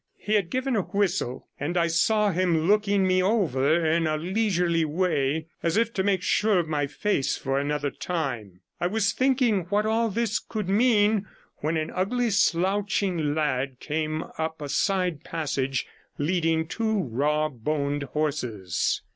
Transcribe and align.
He 0.17 0.33
had 0.33 0.49
given 0.49 0.75
a 0.75 0.81
whistle, 0.81 1.47
and 1.59 1.77
I 1.77 1.85
saw 1.85 2.31
him 2.31 2.67
looking 2.67 3.05
me 3.05 3.21
over 3.21 3.85
in 3.85 4.07
a 4.07 4.17
leisurely 4.17 4.83
way, 4.83 5.45
as 5.61 5.77
if 5.77 5.93
to 5.93 6.01
make 6.01 6.23
sure 6.23 6.57
of 6.57 6.67
my 6.67 6.87
face 6.87 7.37
for 7.37 7.59
another 7.59 7.91
time. 7.91 8.61
I 8.79 8.87
was 8.87 9.13
thinking 9.13 9.65
what 9.65 9.85
all 9.85 10.09
this 10.09 10.39
could 10.39 10.67
mean 10.67 11.27
when 11.57 11.77
an 11.77 11.91
ugly, 11.93 12.31
slouching 12.31 13.35
lad 13.35 13.79
came 13.79 14.23
up 14.39 14.59
a 14.59 14.69
side 14.69 15.23
passage, 15.23 15.85
leading 16.17 16.67
two 16.67 17.03
raw 17.03 17.47
boned 17.47 18.01
horses. 18.01 19.03